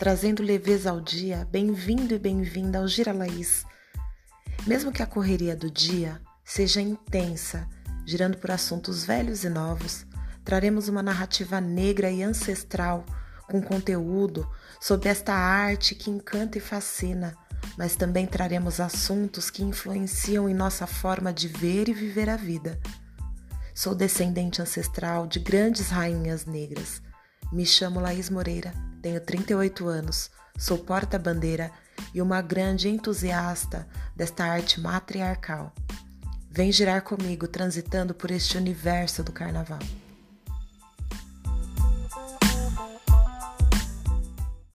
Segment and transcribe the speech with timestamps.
[0.00, 1.46] trazendo leveza ao dia.
[1.52, 3.66] Bem-vindo e bem-vinda ao Gira Laís.
[4.66, 7.68] Mesmo que a correria do dia seja intensa,
[8.06, 10.06] girando por assuntos velhos e novos,
[10.42, 13.04] traremos uma narrativa negra e ancestral
[13.46, 14.50] com conteúdo
[14.80, 17.36] sobre esta arte que encanta e fascina,
[17.76, 22.80] mas também traremos assuntos que influenciam em nossa forma de ver e viver a vida.
[23.74, 27.02] Sou descendente ancestral de grandes rainhas negras.
[27.52, 31.70] Me chamo Laís Moreira, tenho 38 anos, sou porta-bandeira
[32.14, 35.72] e uma grande entusiasta desta arte matriarcal.
[36.50, 39.78] Vem girar comigo transitando por este universo do carnaval.